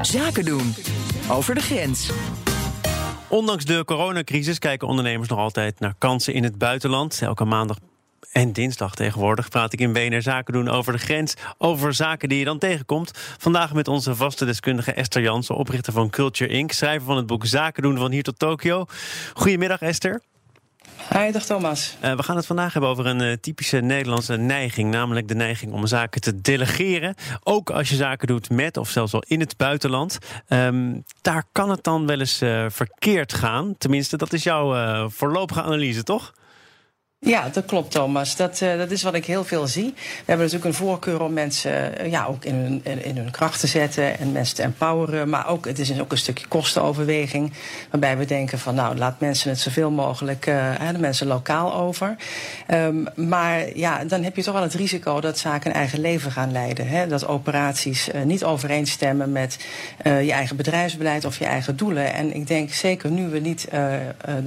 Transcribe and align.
Zaken 0.00 0.44
doen. 0.44 0.74
Over 1.30 1.54
de 1.54 1.60
grens. 1.60 2.10
Ondanks 3.28 3.64
de 3.64 3.84
coronacrisis 3.84 4.58
kijken 4.58 4.88
ondernemers 4.88 5.28
nog 5.28 5.38
altijd 5.38 5.80
naar 5.80 5.94
kansen 5.98 6.34
in 6.34 6.44
het 6.44 6.58
buitenland. 6.58 7.22
Elke 7.22 7.44
maandag 7.44 7.76
en 8.32 8.52
dinsdag 8.52 8.94
tegenwoordig 8.94 9.48
praat 9.48 9.72
ik 9.72 9.80
in 9.80 9.92
BNR 9.92 10.22
Zaken 10.22 10.52
doen 10.52 10.68
over 10.68 10.92
de 10.92 10.98
grens. 10.98 11.34
Over 11.58 11.94
zaken 11.94 12.28
die 12.28 12.38
je 12.38 12.44
dan 12.44 12.58
tegenkomt. 12.58 13.10
Vandaag 13.38 13.74
met 13.74 13.88
onze 13.88 14.14
vaste 14.14 14.44
deskundige 14.44 14.92
Esther 14.92 15.22
Jansen, 15.22 15.54
oprichter 15.54 15.92
van 15.92 16.10
Culture 16.10 16.50
Inc. 16.50 16.72
Schrijver 16.72 17.06
van 17.06 17.16
het 17.16 17.26
boek 17.26 17.46
Zaken 17.46 17.82
doen 17.82 17.96
van 17.96 18.10
hier 18.10 18.22
tot 18.22 18.38
Tokio. 18.38 18.84
Goedemiddag 19.34 19.80
Esther. 19.80 20.22
Hi, 20.98 21.30
dag 21.32 21.44
Thomas. 21.44 21.96
Uh, 22.04 22.16
we 22.16 22.22
gaan 22.22 22.36
het 22.36 22.46
vandaag 22.46 22.72
hebben 22.72 22.90
over 22.90 23.06
een 23.06 23.22
uh, 23.22 23.32
typische 23.32 23.76
Nederlandse 23.76 24.36
neiging. 24.36 24.90
Namelijk 24.90 25.28
de 25.28 25.34
neiging 25.34 25.72
om 25.72 25.86
zaken 25.86 26.20
te 26.20 26.40
delegeren. 26.40 27.14
Ook 27.42 27.70
als 27.70 27.88
je 27.88 27.96
zaken 27.96 28.26
doet 28.26 28.50
met 28.50 28.76
of 28.76 28.90
zelfs 28.90 29.12
wel 29.12 29.24
in 29.26 29.40
het 29.40 29.56
buitenland. 29.56 30.18
Um, 30.48 31.04
daar 31.22 31.44
kan 31.52 31.70
het 31.70 31.84
dan 31.84 32.06
wel 32.06 32.18
eens 32.20 32.42
uh, 32.42 32.66
verkeerd 32.68 33.34
gaan. 33.34 33.74
Tenminste, 33.78 34.16
dat 34.16 34.32
is 34.32 34.42
jouw 34.42 35.08
voorlopige 35.08 35.62
analyse, 35.62 36.02
toch? 36.02 36.34
Ja, 37.20 37.48
dat 37.52 37.64
klopt, 37.64 37.90
Thomas. 37.90 38.36
Dat, 38.36 38.60
uh, 38.60 38.76
dat 38.76 38.90
is 38.90 39.02
wat 39.02 39.14
ik 39.14 39.24
heel 39.24 39.44
veel 39.44 39.66
zie. 39.66 39.94
We 39.94 40.22
hebben 40.24 40.46
natuurlijk 40.46 40.64
een 40.64 40.86
voorkeur 40.86 41.22
om 41.22 41.32
mensen 41.32 42.04
uh, 42.04 42.10
ja, 42.10 42.24
ook 42.24 42.44
in 42.44 42.54
hun, 42.54 43.04
in, 43.04 43.16
hun 43.16 43.30
kracht 43.30 43.60
te 43.60 43.66
zetten 43.66 44.18
en 44.18 44.32
mensen 44.32 44.56
te 44.56 44.62
empoweren. 44.62 45.28
Maar 45.28 45.48
ook, 45.48 45.66
het 45.66 45.78
is 45.78 46.00
ook 46.00 46.12
een 46.12 46.18
stukje 46.18 46.46
kostenoverweging. 46.46 47.52
Waarbij 47.90 48.18
we 48.18 48.24
denken 48.24 48.58
van 48.58 48.74
nou, 48.74 48.96
laat 48.96 49.20
mensen 49.20 49.50
het 49.50 49.58
zoveel 49.58 49.90
mogelijk, 49.90 50.46
uh, 50.46 50.88
de 50.92 50.98
mensen 50.98 51.26
lokaal 51.26 51.74
over. 51.74 52.16
Um, 52.70 53.06
maar 53.14 53.76
ja, 53.76 54.04
dan 54.04 54.22
heb 54.22 54.36
je 54.36 54.42
toch 54.42 54.54
wel 54.54 54.62
het 54.62 54.74
risico 54.74 55.20
dat 55.20 55.38
zaken 55.38 55.70
een 55.70 55.76
eigen 55.76 56.00
leven 56.00 56.32
gaan 56.32 56.52
leiden. 56.52 56.88
Hè? 56.88 57.06
Dat 57.06 57.26
operaties 57.26 58.08
niet 58.24 58.44
overeenstemmen 58.44 59.32
met 59.32 59.58
je 60.04 60.32
eigen 60.32 60.56
bedrijfsbeleid 60.56 61.24
of 61.24 61.38
je 61.38 61.44
eigen 61.44 61.76
doelen. 61.76 62.14
En 62.14 62.34
ik 62.34 62.46
denk 62.46 62.72
zeker 62.72 63.10
nu 63.10 63.28
we 63.28 63.38
niet 63.38 63.68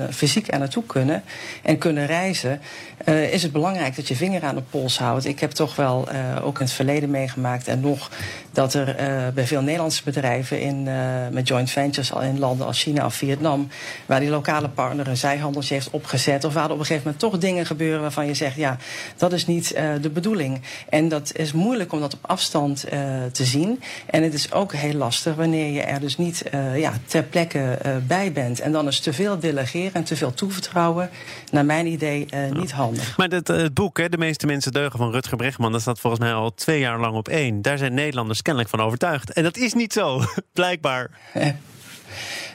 fysiek 0.09 0.51
er 0.51 0.59
naartoe 0.59 0.83
kunnen 0.85 1.23
en 1.63 1.77
kunnen 1.77 2.05
reizen 2.05 2.60
uh, 3.05 3.33
is 3.33 3.43
het 3.43 3.51
belangrijk 3.51 3.95
dat 3.95 4.07
je 4.07 4.15
vinger 4.15 4.43
aan 4.43 4.55
de 4.55 4.61
pols 4.69 4.97
houdt. 4.97 5.25
Ik 5.25 5.39
heb 5.39 5.51
toch 5.51 5.75
wel 5.75 6.07
uh, 6.11 6.45
ook 6.45 6.59
in 6.59 6.65
het 6.65 6.73
verleden 6.73 7.09
meegemaakt 7.09 7.67
en 7.67 7.79
nog 7.79 8.09
dat 8.51 8.73
er 8.73 8.87
uh, 8.87 9.27
bij 9.33 9.47
veel 9.47 9.61
Nederlandse 9.61 10.03
bedrijven 10.03 10.61
in, 10.61 10.87
met 11.31 11.47
joint 11.47 11.71
ventures 11.71 12.13
al 12.13 12.21
in 12.21 12.39
landen 12.39 12.65
als 12.67 12.81
China 12.81 13.05
of 13.05 13.13
Vietnam, 13.13 13.67
waar 14.05 14.19
die 14.19 14.29
lokale 14.29 14.69
partner 14.69 15.07
een 15.07 15.17
zijhandeltje 15.17 15.73
heeft 15.73 15.89
opgezet, 15.89 16.43
of 16.43 16.53
waar 16.53 16.65
er 16.65 16.71
op 16.71 16.79
een 16.79 16.85
gegeven 16.85 17.03
moment 17.03 17.21
toch 17.21 17.37
dingen 17.37 17.65
gebeuren 17.65 18.01
waarvan 18.01 18.27
je 18.27 18.33
zegt, 18.33 18.55
ja, 18.55 18.77
dat 19.17 19.33
is 19.33 19.47
niet 19.47 19.75
de 20.01 20.09
bedoeling. 20.09 20.61
En 20.89 21.09
dat 21.09 21.31
is 21.35 21.51
moeilijk 21.51 21.91
om 21.91 21.99
dat 21.99 22.13
op 22.13 22.19
afstand 22.21 22.85
te 23.31 23.45
zien. 23.45 23.81
En 24.05 24.23
het 24.23 24.33
is 24.33 24.51
ook 24.51 24.73
heel 24.73 24.93
lastig 24.93 25.35
wanneer 25.35 25.71
je 25.71 25.81
er 25.81 25.99
dus 25.99 26.17
niet 26.17 26.43
ja, 26.75 26.93
ter 27.05 27.23
plekke 27.23 27.77
bij 28.07 28.31
bent. 28.31 28.59
En 28.59 28.71
dan 28.71 28.87
is 28.87 28.99
te 28.99 29.13
veel 29.13 29.39
delegeren 29.39 29.93
en 29.93 30.03
te 30.03 30.15
veel 30.15 30.33
toevertrouwen, 30.33 31.09
naar 31.51 31.65
mijn 31.65 31.87
idee, 31.87 32.25
niet 32.53 32.71
handig. 32.71 33.17
Maar 33.17 33.27
het, 33.27 33.47
het 33.47 33.73
boek, 33.73 33.97
hè, 33.97 34.09
De 34.09 34.17
meeste 34.17 34.45
mensen 34.45 34.71
deugen 34.71 34.99
van 34.99 35.11
Rutger 35.11 35.37
Bregman, 35.37 35.71
dat 35.71 35.81
staat 35.81 35.99
volgens 35.99 36.21
mij 36.21 36.33
al 36.33 36.53
twee 36.53 36.79
jaar 36.79 36.99
lang 36.99 37.15
op 37.15 37.27
één. 37.27 37.61
Daar 37.61 37.77
zijn 37.77 37.93
Nederlanders 37.93 38.41
kennelijk 38.41 38.71
van 38.71 38.81
overtuigd. 38.81 39.33
En 39.33 39.43
dat 39.43 39.57
is 39.57 39.73
niet 39.73 39.93
zo, 39.93 40.21
blijkbaar. 40.53 41.09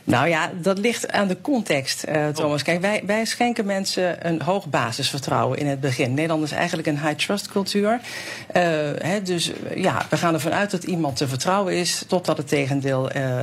Nou 0.06 0.28
ja, 0.28 0.50
dat 0.60 0.78
ligt 0.78 1.12
aan 1.12 1.28
de 1.28 1.40
context, 1.40 2.04
uh, 2.08 2.28
Thomas. 2.28 2.62
Kijk, 2.62 2.80
wij, 2.80 3.02
wij 3.06 3.24
schenken 3.24 3.66
mensen 3.66 4.26
een 4.26 4.42
hoog 4.42 4.66
basisvertrouwen 4.66 5.58
in 5.58 5.66
het 5.66 5.80
begin. 5.80 6.14
Nederland 6.14 6.42
is 6.42 6.52
eigenlijk 6.52 6.88
een 6.88 7.00
high-trust 7.00 7.48
cultuur. 7.48 8.00
Uh, 8.56 8.62
dus 9.24 9.50
ja, 9.74 10.06
we 10.10 10.16
gaan 10.16 10.34
ervan 10.34 10.52
uit 10.52 10.70
dat 10.70 10.84
iemand 10.84 11.16
te 11.16 11.28
vertrouwen 11.28 11.74
is... 11.74 12.04
totdat 12.06 12.36
het 12.36 12.48
tegendeel 12.48 13.16
uh, 13.16 13.42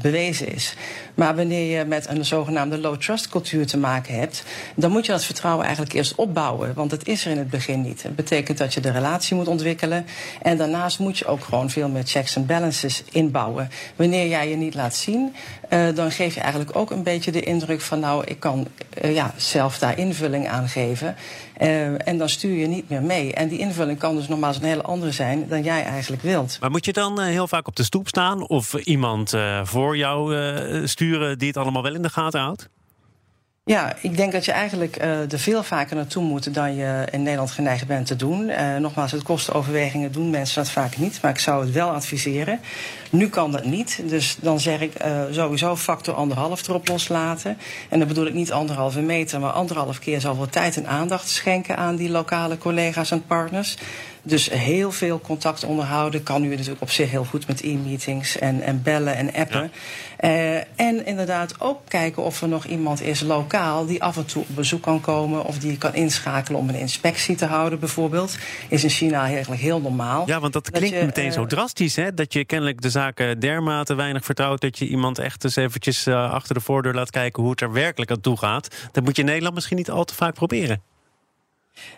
bewezen 0.00 0.54
is. 0.54 0.74
Maar 1.14 1.36
wanneer 1.36 1.78
je 1.78 1.84
met 1.84 2.08
een 2.08 2.24
zogenaamde 2.24 2.78
low-trust 2.78 3.28
cultuur 3.28 3.66
te 3.66 3.78
maken 3.78 4.14
hebt... 4.14 4.44
dan 4.74 4.90
moet 4.90 5.06
je 5.06 5.12
dat 5.12 5.24
vertrouwen 5.24 5.64
eigenlijk 5.64 5.94
eerst 5.94 6.14
opbouwen. 6.14 6.74
Want 6.74 6.90
het 6.90 7.08
is 7.08 7.24
er 7.24 7.30
in 7.30 7.38
het 7.38 7.50
begin 7.50 7.80
niet. 7.82 8.02
Het 8.02 8.16
betekent 8.16 8.58
dat 8.58 8.74
je 8.74 8.80
de 8.80 8.90
relatie 8.90 9.36
moet 9.36 9.48
ontwikkelen. 9.48 10.06
En 10.42 10.56
daarnaast 10.56 10.98
moet 10.98 11.18
je 11.18 11.26
ook 11.26 11.44
gewoon 11.44 11.70
veel 11.70 11.88
meer 11.88 12.04
checks 12.04 12.36
en 12.36 12.46
balances 12.46 13.02
inbouwen. 13.10 13.70
Wanneer 13.96 14.28
jij 14.28 14.48
je 14.48 14.56
niet 14.56 14.74
laat 14.74 14.94
zien 14.94 15.34
dan 15.68 15.99
geef 16.08 16.34
je 16.34 16.40
eigenlijk 16.40 16.76
ook 16.76 16.90
een 16.90 17.02
beetje 17.02 17.32
de 17.32 17.40
indruk 17.40 17.80
van 17.80 18.00
nou, 18.00 18.24
ik 18.24 18.40
kan 18.40 18.66
uh, 19.02 19.14
ja, 19.14 19.34
zelf 19.36 19.78
daar 19.78 19.98
invulling 19.98 20.48
aan 20.48 20.68
geven. 20.68 21.16
Uh, 21.60 22.08
en 22.08 22.18
dan 22.18 22.28
stuur 22.28 22.56
je 22.56 22.66
niet 22.66 22.88
meer 22.88 23.02
mee. 23.02 23.32
En 23.32 23.48
die 23.48 23.58
invulling 23.58 23.98
kan 23.98 24.16
dus 24.16 24.28
nogmaals 24.28 24.56
een 24.56 24.64
hele 24.64 24.82
andere 24.82 25.12
zijn 25.12 25.48
dan 25.48 25.62
jij 25.62 25.84
eigenlijk 25.84 26.22
wilt. 26.22 26.56
Maar 26.60 26.70
moet 26.70 26.84
je 26.84 26.92
dan 26.92 27.20
uh, 27.20 27.26
heel 27.26 27.48
vaak 27.48 27.66
op 27.66 27.76
de 27.76 27.84
stoep 27.84 28.08
staan 28.08 28.48
of 28.48 28.74
iemand 28.74 29.34
voor 29.62 29.96
jou 29.96 30.34
sturen 30.86 31.38
die 31.38 31.48
het 31.48 31.56
allemaal 31.56 31.82
wel 31.82 31.94
in 31.94 32.02
de 32.02 32.10
gaten 32.10 32.40
houdt? 32.40 32.68
Ja, 33.64 33.96
ik 34.00 34.16
denk 34.16 34.32
dat 34.32 34.44
je 34.44 34.52
eigenlijk 34.52 35.02
uh, 35.02 35.32
er 35.32 35.38
veel 35.38 35.62
vaker 35.62 35.96
naartoe 35.96 36.22
moet 36.22 36.54
dan 36.54 36.74
je 36.74 37.06
in 37.10 37.22
Nederland 37.22 37.50
geneigd 37.50 37.86
bent 37.86 38.06
te 38.06 38.16
doen. 38.16 38.48
Uh, 38.48 38.76
nogmaals, 38.76 39.12
het 39.12 39.22
kostenoverwegingen 39.22 40.12
doen 40.12 40.30
mensen 40.30 40.62
dat 40.62 40.70
vaak 40.72 40.96
niet, 40.96 41.18
maar 41.22 41.30
ik 41.30 41.38
zou 41.38 41.64
het 41.64 41.74
wel 41.74 41.90
adviseren. 41.90 42.60
Nu 43.10 43.28
kan 43.28 43.52
dat 43.52 43.64
niet, 43.64 44.02
dus 44.04 44.36
dan 44.40 44.60
zeg 44.60 44.80
ik 44.80 45.04
uh, 45.04 45.20
sowieso 45.30 45.76
factor 45.76 46.14
anderhalf 46.14 46.68
erop 46.68 46.88
loslaten. 46.88 47.58
En 47.88 47.98
dan 47.98 48.08
bedoel 48.08 48.26
ik 48.26 48.34
niet 48.34 48.52
anderhalve 48.52 49.00
meter, 49.00 49.40
maar 49.40 49.52
anderhalf 49.52 49.98
keer 49.98 50.20
zoveel 50.20 50.48
tijd 50.48 50.76
en 50.76 50.86
aandacht 50.86 51.28
schenken 51.28 51.76
aan 51.76 51.96
die 51.96 52.10
lokale 52.10 52.58
collega's 52.58 53.10
en 53.10 53.26
partners. 53.26 53.76
Dus 54.22 54.50
heel 54.50 54.92
veel 54.92 55.20
contact 55.20 55.64
onderhouden 55.64 56.22
kan 56.22 56.42
nu 56.42 56.48
natuurlijk 56.48 56.80
op 56.80 56.90
zich 56.90 57.10
heel 57.10 57.24
goed 57.24 57.46
met 57.46 57.62
e-meetings 57.62 58.38
en, 58.38 58.60
en 58.62 58.82
bellen 58.82 59.16
en 59.16 59.32
appen. 59.34 59.70
Ja. 60.18 60.28
Uh, 60.28 60.56
en 60.76 61.06
inderdaad 61.06 61.60
ook 61.60 61.80
kijken 61.88 62.22
of 62.22 62.42
er 62.42 62.48
nog 62.48 62.64
iemand 62.64 63.02
is 63.02 63.20
lokaal 63.20 63.86
die 63.86 64.02
af 64.02 64.16
en 64.16 64.26
toe 64.26 64.42
op 64.42 64.56
bezoek 64.56 64.82
kan 64.82 65.00
komen 65.00 65.44
of 65.44 65.58
die 65.58 65.70
je 65.70 65.78
kan 65.78 65.94
inschakelen 65.94 66.60
om 66.60 66.68
een 66.68 66.74
inspectie 66.74 67.36
te 67.36 67.46
houden, 67.46 67.78
bijvoorbeeld. 67.78 68.38
Is 68.68 68.82
in 68.82 68.90
China 68.90 69.24
eigenlijk 69.24 69.60
heel 69.60 69.80
normaal. 69.80 70.26
Ja, 70.26 70.40
want 70.40 70.52
dat 70.52 70.70
klinkt 70.70 70.98
je, 70.98 71.04
meteen 71.04 71.26
uh, 71.26 71.32
zo 71.32 71.46
drastisch, 71.46 71.96
hè? 71.96 72.14
Dat 72.14 72.32
je 72.32 72.44
kennelijk 72.44 72.80
de 72.80 72.90
zaken 72.90 73.40
dermate 73.40 73.94
weinig 73.94 74.24
vertrouwt 74.24 74.60
dat 74.60 74.78
je 74.78 74.86
iemand 74.86 75.18
echt 75.18 75.44
eens 75.44 75.56
eventjes 75.56 76.06
uh, 76.06 76.30
achter 76.30 76.54
de 76.54 76.60
voordeur 76.60 76.94
laat 76.94 77.10
kijken 77.10 77.42
hoe 77.42 77.50
het 77.50 77.60
er 77.60 77.72
werkelijk 77.72 78.10
aan 78.10 78.20
toe 78.20 78.38
gaat. 78.38 78.68
Dat 78.92 79.04
moet 79.04 79.16
je 79.16 79.22
in 79.22 79.28
Nederland 79.28 79.54
misschien 79.54 79.76
niet 79.76 79.90
al 79.90 80.04
te 80.04 80.14
vaak 80.14 80.34
proberen. 80.34 80.89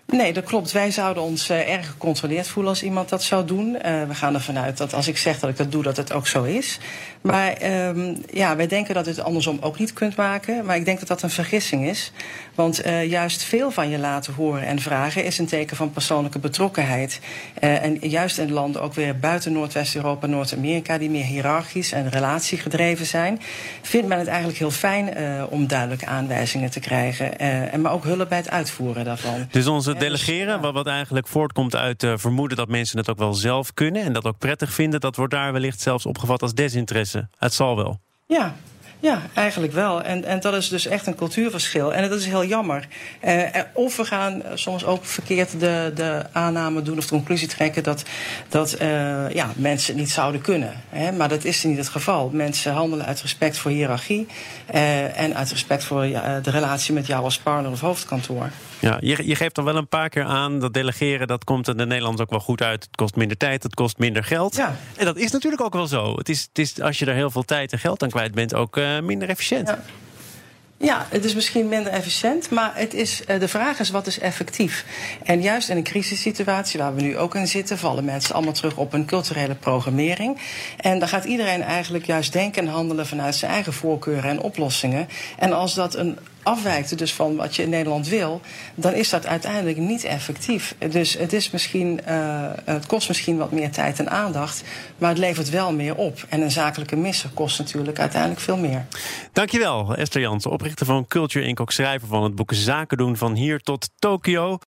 Nee, 0.07 0.33
dat 0.33 0.45
klopt. 0.45 0.73
Wij 0.73 0.91
zouden 0.91 1.23
ons 1.23 1.51
uh, 1.51 1.73
erg 1.73 1.87
gecontroleerd 1.87 2.49
voelen 2.49 2.73
als 2.73 2.83
iemand 2.83 3.09
dat 3.09 3.23
zou 3.23 3.45
doen. 3.45 3.69
Uh, 3.69 3.81
we 4.09 4.15
gaan 4.15 4.35
ervan 4.35 4.59
uit 4.59 4.77
dat 4.77 4.95
als 4.95 5.09
ik 5.09 5.19
zeg 5.19 5.39
dat 5.39 5.51
ik 5.51 5.57
dat 5.57 5.73
doe, 5.73 5.83
dat 5.83 5.97
het 5.97 6.13
ook 6.13 6.27
zo 6.27 6.43
is. 6.43 6.79
Maar 7.21 7.63
um, 7.89 8.23
ja, 8.33 8.57
wij 8.57 8.67
denken 8.67 8.95
dat 8.95 9.05
je 9.05 9.11
het 9.11 9.21
andersom 9.21 9.59
ook 9.61 9.79
niet 9.79 9.93
kunt 9.93 10.17
maken. 10.17 10.65
Maar 10.65 10.77
ik 10.77 10.85
denk 10.85 10.99
dat 10.99 11.09
dat 11.09 11.23
een 11.23 11.31
vergissing 11.31 11.89
is. 11.89 12.13
Want 12.55 12.87
uh, 12.87 13.11
juist 13.11 13.43
veel 13.43 13.71
van 13.71 13.89
je 13.89 13.99
laten 13.99 14.35
horen 14.35 14.67
en 14.67 14.79
vragen 14.79 15.25
is 15.25 15.39
een 15.39 15.47
teken 15.47 15.77
van 15.77 15.91
persoonlijke 15.91 16.39
betrokkenheid. 16.39 17.21
en 17.61 17.99
juist 18.01 18.39
in 18.39 18.53
landen 18.53 18.83
ook 18.83 18.95
weer 18.95 19.19
buiten 19.19 19.53
Noordwest-Europa, 19.53 20.27
Noord-Amerika, 20.27 20.99
die 20.99 21.11
meer 21.11 21.25
hiërarchisch 21.25 21.93
en 21.93 22.11
relatiegedreven 22.11 23.07
zijn, 23.07 23.41
vindt 23.83 24.09
men 24.09 24.19
het 24.19 24.29
eigenlijk 24.29 24.59
heel 24.59 24.71
fijn 24.71 25.17
om 25.49 25.67
duidelijke 25.67 26.07
aanwijzingen 26.07 26.71
te 26.71 26.81
krijgen. 26.81 27.39
en 27.39 27.81
maar 27.81 27.93
ook 27.93 28.05
hulp 28.05 28.29
bij 28.29 28.39
het 28.39 28.51
uitvoeren 28.51 29.05
daarvan. 29.05 29.47
Dus 29.51 29.62
onze 29.67 29.95
delegeren, 29.95 30.61
wat, 30.61 30.75
wat 30.75 30.87
eigenlijk 30.87 31.27
voortkomt 31.27 31.77
uit 31.77 32.03
uh, 32.03 32.13
vermoeden 32.17 32.57
dat 32.57 32.69
mensen 32.69 32.99
het 32.99 33.11
ook 33.11 33.19
wel 33.19 33.35
zelf 33.35 33.75
kunnen 33.75 34.03
en 34.03 34.13
dat 34.13 34.25
ook 34.25 34.39
prettig 34.39 34.73
vinden, 34.73 35.01
dat 35.01 35.17
wordt 35.17 35.33
daar 35.33 35.53
wellicht 35.53 35.81
zelfs 35.81 36.07
opgevat 36.07 36.43
als 36.43 36.55
desinteresse. 36.55 37.29
Het 37.39 37.55
zal 37.55 37.77
wel. 37.77 38.01
Ja, 38.27 38.55
ja, 39.03 39.23
eigenlijk 39.35 39.73
wel. 39.73 40.03
En, 40.03 40.25
en 40.25 40.41
dat 40.41 40.55
is 40.55 40.69
dus 40.69 40.87
echt 40.87 41.07
een 41.07 41.15
cultuurverschil. 41.15 41.95
En 41.95 42.09
dat 42.09 42.19
is 42.19 42.27
heel 42.27 42.45
jammer. 42.45 42.87
Uh, 43.25 43.43
of 43.73 43.97
we 43.97 44.05
gaan 44.05 44.43
soms 44.55 44.85
ook 44.85 45.05
verkeerd 45.05 45.61
de, 45.61 45.93
de 45.95 46.27
aanname 46.33 46.83
doen 46.83 46.99
of 46.99 47.05
de 47.05 47.11
conclusie 47.11 47.49
trekken 47.49 47.83
dat, 47.83 48.03
dat 48.49 48.81
uh, 48.83 49.31
ja, 49.31 49.51
mensen 49.57 49.93
het 49.93 50.03
niet 50.03 50.11
zouden 50.11 50.41
kunnen. 50.41 50.73
Hè? 50.89 51.13
Maar 51.13 51.29
dat 51.29 51.45
is 51.45 51.65
niet 51.65 51.77
het 51.77 51.89
geval. 51.89 52.31
Mensen 52.33 52.73
handelen 52.73 53.07
uit 53.07 53.21
respect 53.21 53.59
voor 53.59 53.71
hiërarchie 53.71 54.27
uh, 54.75 55.19
en 55.19 55.37
uit 55.37 55.51
respect 55.51 55.85
voor 55.85 56.03
de 56.43 56.51
relatie 56.51 56.95
met 56.95 57.07
jou 57.07 57.25
als 57.25 57.39
partner 57.39 57.71
of 57.71 57.81
hoofdkantoor. 57.81 58.51
Ja, 58.79 58.97
je, 59.01 59.27
je 59.27 59.35
geeft 59.35 59.55
dan 59.55 59.65
wel 59.65 59.77
een 59.77 59.89
paar 59.89 60.09
keer 60.09 60.25
aan 60.25 60.59
dat 60.59 60.75
delegeren, 60.75 61.27
dat 61.27 61.45
komt 61.45 61.69
in 61.69 61.77
de 61.77 61.87
Nederlands 61.87 62.21
ook 62.21 62.31
wel 62.31 62.41
goed 62.41 62.63
uit. 62.63 62.85
Het 62.85 62.97
kost 62.97 63.17
minder 63.17 63.37
tijd, 63.37 63.63
het 63.63 63.75
kost 63.75 63.99
minder 63.99 64.25
geld. 64.25 64.57
Ja. 64.57 64.77
En 64.97 65.05
dat 65.05 65.17
is 65.17 65.31
natuurlijk 65.31 65.63
ook 65.63 65.73
wel 65.73 65.87
zo. 65.87 66.17
Het 66.17 66.29
is, 66.29 66.41
het 66.43 66.59
is, 66.59 66.81
als 66.81 66.99
je 66.99 67.07
er 67.07 67.15
heel 67.15 67.31
veel 67.31 67.43
tijd 67.43 67.73
en 67.73 67.79
geld 67.79 68.03
aan 68.03 68.11
kwijt 68.11 68.35
bent, 68.35 68.55
ook 68.55 68.77
minder 69.01 69.29
efficiënt. 69.29 69.69
Ja. 69.69 71.07
Het 71.09 71.25
is 71.25 71.35
misschien 71.35 71.69
minder 71.69 71.93
efficiënt, 71.93 72.51
maar 72.51 72.73
het 72.75 72.95
is, 72.95 73.23
de 73.39 73.49
vraag 73.49 73.81
is 73.81 73.91
wat 73.91 74.07
is 74.07 74.19
effectief. 74.19 74.85
En 75.25 75.43
juist 75.43 75.69
in 75.69 75.77
een 75.77 75.83
crisissituatie 75.83 76.81
waar 76.81 76.95
we 76.95 77.03
nu 77.03 77.19
ook 77.19 77.35
in 77.35 77.49
zitten, 77.49 77.79
vallen 77.79 78.05
mensen 78.05 78.35
allemaal 78.35 78.53
terug 78.53 78.77
op 78.77 78.93
een 78.93 79.07
culturele 79.07 79.55
programmering. 79.55 80.39
En 80.77 80.99
dan 80.99 81.09
gaat 81.09 81.25
iedereen 81.25 81.63
eigenlijk 81.63 82.07
juist 82.07 82.33
denken 82.33 82.63
en 82.63 82.73
handelen 82.73 83.07
vanuit 83.07 83.35
zijn 83.35 83.53
eigen 83.53 83.73
voorkeuren 83.73 84.31
en 84.31 84.41
oplossingen. 84.41 85.09
En 85.39 85.53
als 85.53 85.75
dat 85.75 85.95
een 85.95 86.19
afwijkt 86.43 86.99
dus 86.99 87.13
van 87.13 87.37
wat 87.37 87.57
je 87.57 87.63
in 87.63 87.69
Nederland 87.69 88.09
wil, 88.09 88.41
dan 88.75 88.93
is 88.93 89.11
dat 89.11 89.27
uiteindelijk 89.27 89.77
niet 89.77 90.05
effectief. 90.05 90.75
Dus 90.91 91.13
het, 91.13 91.33
is 91.33 91.51
misschien, 91.51 92.01
uh, 92.09 92.51
het 92.65 92.87
kost 92.87 93.09
misschien 93.09 93.37
wat 93.37 93.53
meer 93.53 93.71
tijd 93.71 93.99
en 93.99 94.11
aandacht, 94.11 94.65
maar 94.99 95.09
het 95.09 95.19
levert 95.19 95.51
wel 95.51 95.73
meer 95.73 95.95
op. 95.95 96.27
En 96.29 96.41
een 96.41 96.51
zakelijke 96.51 96.97
misser 96.97 97.31
kost 97.35 97.59
natuurlijk 97.59 97.99
uiteindelijk 97.99 98.41
veel 98.41 98.57
meer. 98.57 98.87
Dankjewel, 99.33 99.95
Esther 99.95 100.21
Jansen, 100.21 100.51
oprichter 100.51 100.87
van 100.87 101.07
Culture 101.07 101.47
Inc., 101.47 101.61
ook 101.61 101.73
schrijver 101.73 102.09
van 102.09 102.23
het 102.23 102.35
boek 102.35 102.53
Zaken 102.55 102.97
doen 102.97 103.17
van 103.17 103.35
hier 103.35 103.61
tot 103.61 103.91
Tokio. 103.99 104.59